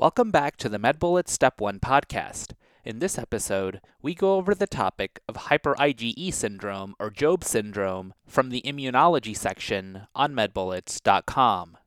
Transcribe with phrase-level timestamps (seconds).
[0.00, 2.52] Welcome back to the MedBullets Step 1 podcast.
[2.84, 8.14] In this episode, we go over the topic of hyper IgE syndrome or Job syndrome
[8.24, 11.78] from the immunology section on medbullets.com.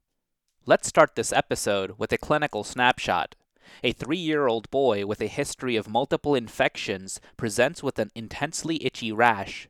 [0.66, 3.36] Let's start this episode with a clinical snapshot.
[3.82, 8.84] A three year old boy with a history of multiple infections presents with an intensely
[8.86, 9.70] itchy rash.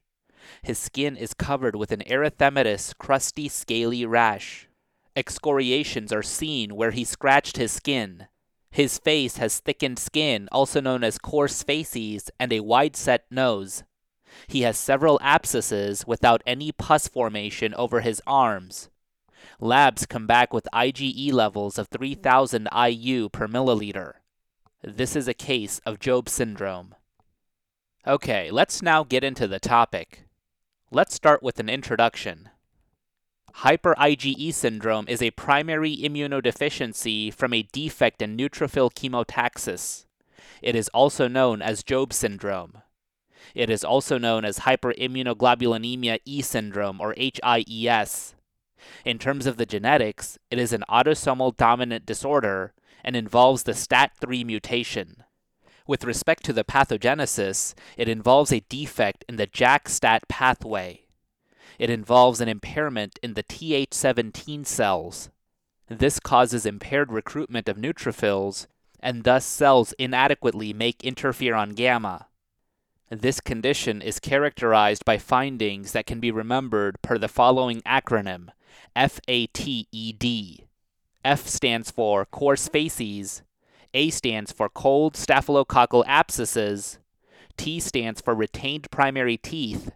[0.63, 4.67] His skin is covered with an erythematous, crusty, scaly rash.
[5.15, 8.27] Excoriations are seen where he scratched his skin.
[8.69, 13.83] His face has thickened skin, also known as coarse facies, and a wide set nose.
[14.47, 18.89] He has several abscesses without any pus formation over his arms.
[19.59, 24.13] Labs come back with IgE levels of 3000 IU per milliliter.
[24.81, 26.95] This is a case of Job syndrome.
[28.07, 30.23] Okay, let's now get into the topic.
[30.89, 32.49] Let's start with an introduction.
[33.55, 40.05] Hyper IgE syndrome is a primary immunodeficiency from a defect in neutrophil chemotaxis.
[40.61, 42.77] It is also known as Job syndrome.
[43.53, 48.35] It is also known as hyperimmunoglobulinemia E syndrome or HIES.
[49.05, 52.73] In terms of the genetics, it is an autosomal dominant disorder
[53.03, 55.23] and involves the STAT3 mutation.
[55.87, 61.01] With respect to the pathogenesis, it involves a defect in the JAK-STAT pathway
[61.81, 65.31] it involves an impairment in the Th17 cells.
[65.87, 68.67] This causes impaired recruitment of neutrophils,
[68.99, 72.27] and thus cells inadequately make interferon gamma.
[73.09, 78.49] This condition is characterized by findings that can be remembered per the following acronym
[78.95, 80.65] FATED.
[81.25, 83.41] F stands for coarse facies,
[83.95, 86.99] A stands for cold staphylococcal abscesses,
[87.57, 89.89] T stands for retained primary teeth,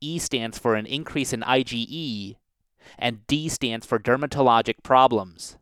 [0.00, 2.36] E stands for an increase in IgE,
[2.98, 5.56] and D stands for dermatologic problems.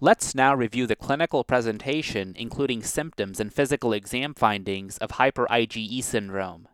[0.00, 6.02] Let's now review the clinical presentation, including symptoms and physical exam findings of hyper IgE
[6.02, 6.66] syndrome.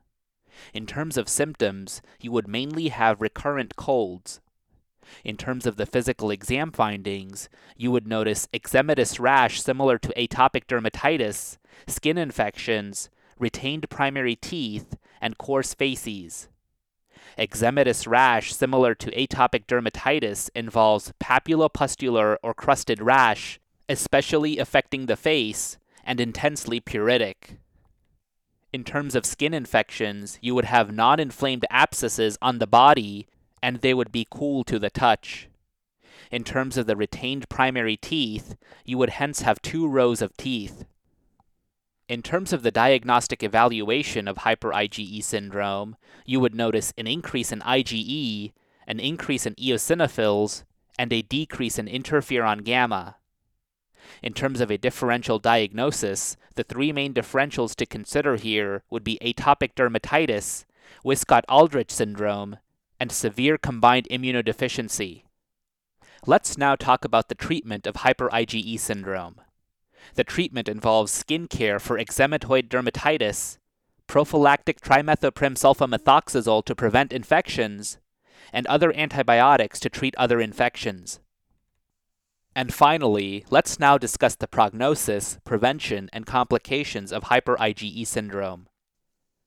[0.72, 4.40] In terms of symptoms, you would mainly have recurrent colds.
[5.24, 10.64] In terms of the physical exam findings, you would notice eczematous rash similar to atopic
[10.66, 16.48] dermatitis, skin infections, retained primary teeth, and coarse facies.
[17.38, 25.78] Eczematous rash similar to atopic dermatitis involves papulopustular or crusted rash, especially affecting the face,
[26.04, 27.58] and intensely pruritic.
[28.72, 33.26] In terms of skin infections, you would have non inflamed abscesses on the body,
[33.62, 35.48] and they would be cool to the touch.
[36.30, 40.84] In terms of the retained primary teeth, you would hence have two rows of teeth.
[42.08, 47.52] In terms of the diagnostic evaluation of hyper IgE syndrome, you would notice an increase
[47.52, 48.52] in IgE,
[48.86, 50.64] an increase in eosinophils,
[50.98, 53.16] and a decrease in interferon gamma.
[54.22, 59.18] In terms of a differential diagnosis, the three main differentials to consider here would be
[59.20, 60.64] atopic dermatitis,
[61.04, 62.56] Wiskott Aldrich syndrome,
[62.98, 65.24] and severe combined immunodeficiency.
[66.26, 69.42] Let's now talk about the treatment of hyper IgE syndrome.
[70.14, 73.58] The treatment involves skin care for eczematoid dermatitis,
[74.06, 77.98] prophylactic trimethoprim sulfamethoxazole to prevent infections,
[78.52, 81.20] and other antibiotics to treat other infections.
[82.56, 88.66] And finally, let's now discuss the prognosis, prevention, and complications of hyper IgE syndrome.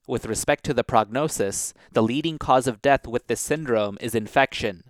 [0.06, 4.84] With respect to the prognosis, the leading cause of death with this syndrome is infection.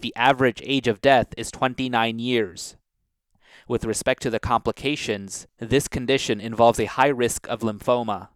[0.00, 2.76] The average age of death is 29 years.
[3.68, 8.28] With respect to the complications, this condition involves a high risk of lymphoma.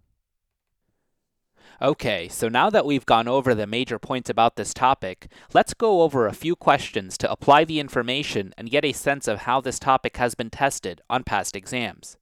[1.82, 6.00] Okay, so now that we've gone over the major points about this topic, let's go
[6.00, 9.78] over a few questions to apply the information and get a sense of how this
[9.78, 12.16] topic has been tested on past exams.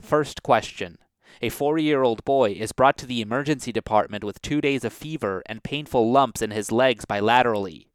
[0.00, 0.96] First question
[1.42, 4.94] A four year old boy is brought to the emergency department with two days of
[4.94, 7.88] fever and painful lumps in his legs bilaterally.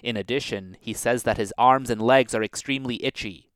[0.00, 3.49] In addition, he says that his arms and legs are extremely itchy.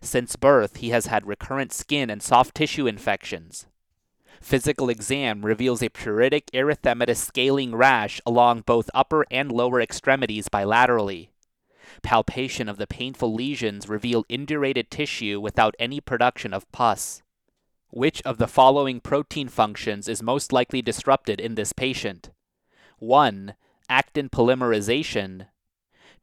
[0.00, 3.66] Since birth, he has had recurrent skin and soft tissue infections.
[4.40, 11.28] Physical exam reveals a pruritic erythematous scaling rash along both upper and lower extremities bilaterally.
[12.02, 17.22] Palpation of the painful lesions reveal indurated tissue without any production of pus.
[17.90, 22.30] Which of the following protein functions is most likely disrupted in this patient?
[22.98, 23.54] 1.
[23.88, 25.46] Actin polymerization.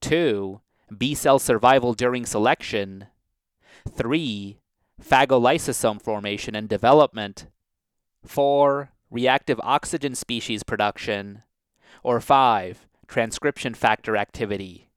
[0.02, 0.62] 2.
[0.96, 3.08] B cell survival during selection.
[3.90, 4.60] 3.
[5.02, 7.48] Phagolysosome formation and development.
[8.26, 8.92] 4.
[9.12, 11.44] Reactive oxygen species production.
[12.04, 12.88] Or 5.
[13.08, 14.90] Transcription factor activity.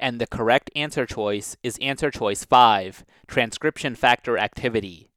[0.00, 5.07] And the correct answer choice is answer choice 5, transcription factor activity.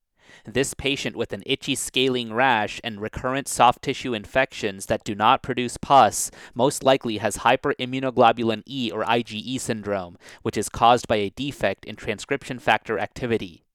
[0.45, 5.43] This patient with an itchy scaling rash and recurrent soft tissue infections that do not
[5.43, 11.29] produce pus most likely has hyperimmunoglobulin E or IgE syndrome, which is caused by a
[11.29, 13.65] defect in transcription factor activity.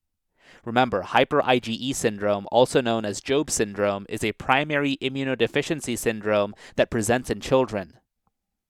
[0.64, 6.90] Remember, hyper IgE syndrome, also known as Job syndrome, is a primary immunodeficiency syndrome that
[6.90, 7.98] presents in children.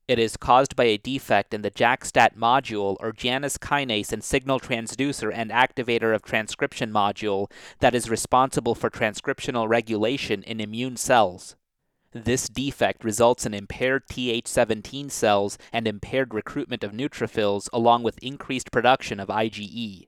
[0.09, 4.61] It is caused by a defect in the JAK-STAT module or Janus kinase and signal
[4.61, 7.51] transducer and activator of transcription module
[7.81, 11.57] that is responsible for transcriptional regulation in immune cells.
[12.13, 18.71] This defect results in impaired Th17 cells and impaired recruitment of neutrophils along with increased
[18.71, 20.07] production of IgE.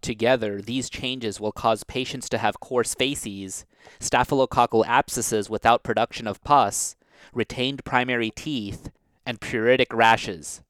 [0.00, 3.66] Together, these changes will cause patients to have coarse facies,
[3.98, 6.94] staphylococcal abscesses without production of pus,
[7.34, 8.90] retained primary teeth,
[9.26, 10.62] and pruritic rashes.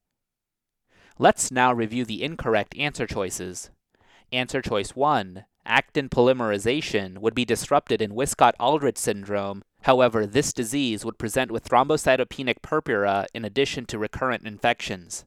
[1.19, 3.71] Let's now review the incorrect answer choices.
[4.33, 9.63] Answer choice 1 actin polymerization would be disrupted in Wiskott Aldrich syndrome.
[9.83, 15.25] However, this disease would present with thrombocytopenic purpura in addition to recurrent infections.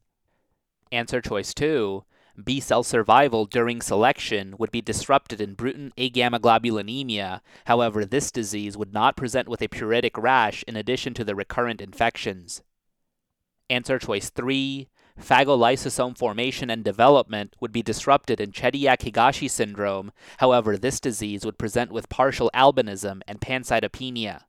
[0.92, 2.04] Answer choice 2
[2.44, 7.39] B cell survival during selection would be disrupted in Bruton agammaglobulinemia.
[7.66, 11.80] However, this disease would not present with a pruritic rash in addition to the recurrent
[11.80, 12.62] infections.
[13.69, 14.88] Answer choice 3
[15.19, 20.12] phagolysosome formation and development would be disrupted in Chediak-Higashi syndrome.
[20.39, 24.41] However, this disease would present with partial albinism and pancytopenia.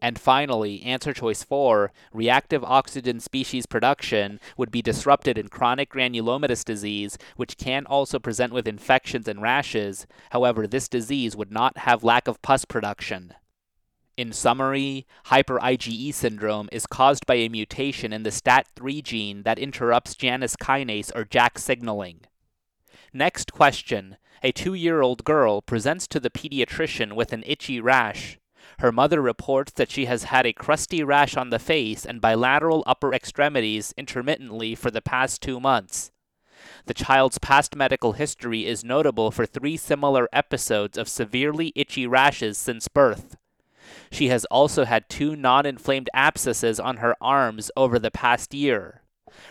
[0.00, 6.64] And finally, answer choice 4, reactive oxygen species production would be disrupted in chronic granulomatous
[6.64, 10.06] disease, which can also present with infections and rashes.
[10.30, 13.34] However, this disease would not have lack of pus production.
[14.14, 19.58] In summary, hyper IgE syndrome is caused by a mutation in the STAT3 gene that
[19.58, 22.20] interrupts Janus kinase or JAK signaling.
[23.14, 24.18] Next question.
[24.42, 28.38] A two year old girl presents to the pediatrician with an itchy rash.
[28.80, 32.82] Her mother reports that she has had a crusty rash on the face and bilateral
[32.86, 36.10] upper extremities intermittently for the past two months.
[36.84, 42.58] The child's past medical history is notable for three similar episodes of severely itchy rashes
[42.58, 43.36] since birth.
[44.12, 49.00] She has also had two non inflamed abscesses on her arms over the past year.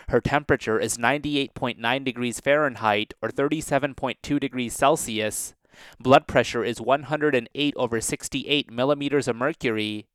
[0.08, 5.54] Her temperature is 98.9 degrees Fahrenheit or 37.2 degrees Celsius.
[5.98, 10.06] Blood pressure is 108 over 68 millimeters of mercury.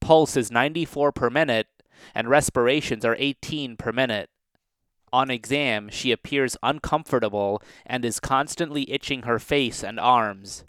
[0.00, 1.66] Pulse is 94 per minute,
[2.14, 4.30] and respirations are 18 per minute.
[5.12, 10.64] On exam, she appears uncomfortable and is constantly itching her face and arms.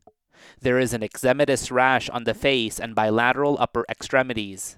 [0.59, 4.77] There is an eczematous rash on the face and bilateral upper extremities.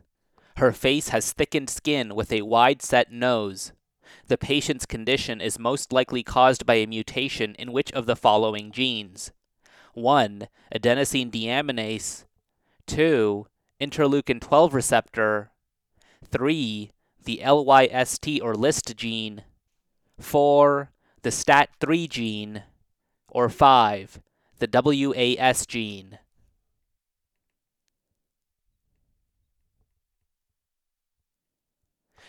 [0.58, 3.74] Her face has thickened skin with a wide set nose.
[4.28, 8.72] The patient's condition is most likely caused by a mutation in which of the following
[8.72, 9.32] genes?
[9.94, 10.48] 1.
[10.74, 12.26] Adenosine deaminase.
[12.88, 13.48] 2.
[13.82, 15.52] Interleukin 12 receptor.
[16.26, 16.92] 3.
[17.24, 19.44] The LYST or LIST gene.
[20.20, 20.92] 4.
[21.22, 22.64] The STAT3 gene.
[23.30, 24.22] Or 5
[24.64, 26.20] the WAS gene.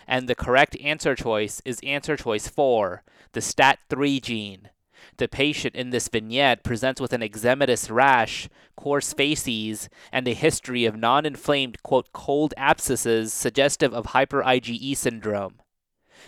[0.06, 4.70] And the correct answer choice is answer choice 4, the STAT3 gene.
[5.17, 10.84] The patient in this vignette presents with an eczematous rash, coarse facies, and a history
[10.86, 15.60] of non inflamed, quote, cold abscesses suggestive of hyper IgE syndrome.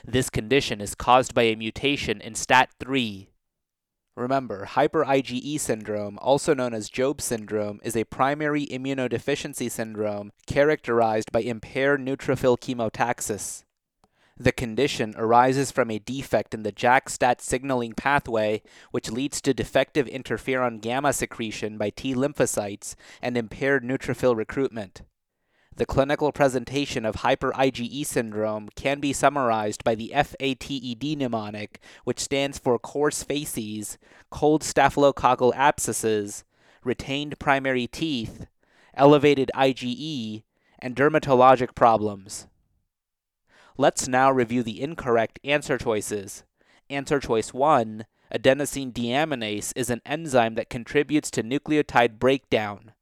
[0.05, 3.29] This condition is caused by a mutation in STAT3.
[4.17, 11.31] Remember, hyper IgE syndrome, also known as Job syndrome, is a primary immunodeficiency syndrome characterized
[11.31, 13.65] by impaired neutrophil chemotaxis.
[14.39, 20.07] The condition arises from a defect in the JAK-STAT signaling pathway, which leads to defective
[20.07, 25.03] interferon gamma secretion by T lymphocytes and impaired neutrophil recruitment.
[25.77, 32.19] The clinical presentation of hyper IgE syndrome can be summarized by the FATED mnemonic, which
[32.19, 33.99] stands for coarse facies,
[34.31, 36.45] cold staphylococcal abscesses,
[36.83, 38.47] retained primary teeth,
[38.95, 40.45] elevated IgE,
[40.79, 42.47] and dermatologic problems.
[43.77, 46.45] Let's now review the incorrect answer choices.
[46.89, 52.93] Answer choice 1 Adenosine deaminase is an enzyme that contributes to nucleotide breakdown.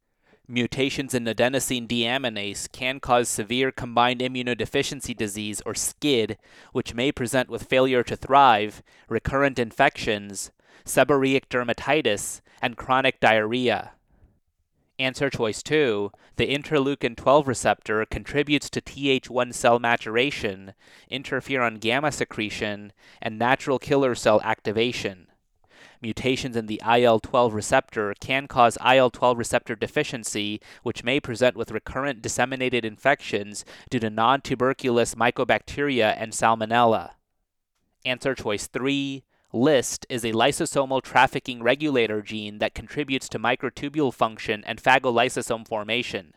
[0.46, 6.36] Mutations in adenosine deaminase can cause severe combined immunodeficiency disease or SCID,
[6.72, 10.50] which may present with failure to thrive, recurrent infections,
[10.84, 13.92] seborrheic dermatitis, and chronic diarrhea.
[14.98, 16.12] Answer choice 2.
[16.36, 20.74] The interleukin 12 receptor contributes to Th1 cell maturation,
[21.10, 25.28] interferon gamma secretion, and natural killer cell activation.
[26.04, 31.56] Mutations in the IL 12 receptor can cause IL 12 receptor deficiency, which may present
[31.56, 37.12] with recurrent disseminated infections due to non tuberculous mycobacteria and salmonella.
[38.04, 39.24] Answer choice 3.
[39.54, 46.34] LYST is a lysosomal trafficking regulator gene that contributes to microtubule function and phagolysosome formation.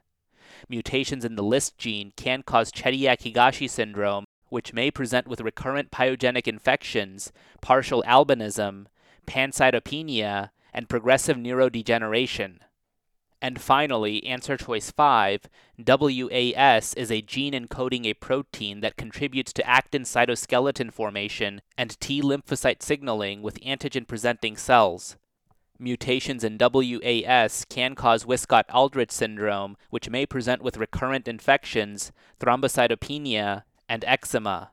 [0.69, 5.91] Mutations in the LYST gene can cause Chediak Higashi syndrome, which may present with recurrent
[5.91, 8.85] pyogenic infections, partial albinism,
[9.27, 12.59] pancytopenia, and progressive neurodegeneration.
[13.41, 15.41] And finally, answer choice 5
[15.77, 22.21] WAS is a gene encoding a protein that contributes to actin cytoskeleton formation and T
[22.21, 25.17] lymphocyte signaling with antigen presenting cells.
[25.79, 33.63] Mutations in WAS can cause Wiskott Aldrich syndrome, which may present with recurrent infections, thrombocytopenia,
[33.87, 34.71] and eczema.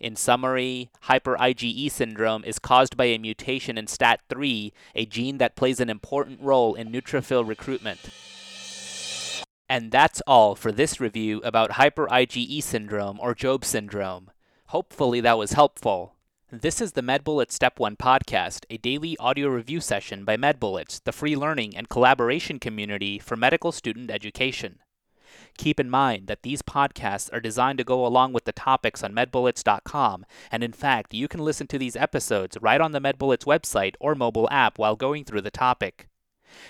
[0.00, 5.56] In summary, hyper IgE syndrome is caused by a mutation in STAT3, a gene that
[5.56, 8.00] plays an important role in neutrophil recruitment.
[9.68, 14.30] And that's all for this review about hyper IgE syndrome or Job syndrome.
[14.66, 16.14] Hopefully that was helpful.
[16.50, 21.12] This is the MedBullets Step 1 podcast, a daily audio review session by MedBullets, the
[21.12, 24.78] free learning and collaboration community for medical student education.
[25.56, 29.14] Keep in mind that these podcasts are designed to go along with the topics on
[29.14, 33.94] medbullets.com, and in fact, you can listen to these episodes right on the MedBullets website
[34.00, 36.08] or mobile app while going through the topic.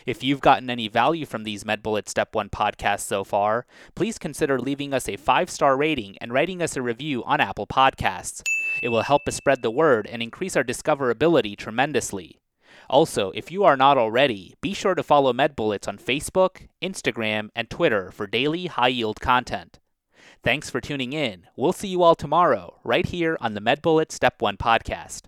[0.06, 4.58] If you've gotten any value from these MedBullets Step 1 podcasts so far, please consider
[4.58, 8.42] leaving us a five star rating and writing us a review on Apple Podcasts.
[8.82, 12.38] It will help us spread the word and increase our discoverability tremendously.
[12.88, 17.70] Also, if you are not already, be sure to follow MedBullets on Facebook, Instagram, and
[17.70, 19.78] Twitter for daily high yield content.
[20.42, 21.46] Thanks for tuning in.
[21.56, 25.22] We'll see you all tomorrow, right here on the MedBullets Step 1 podcast.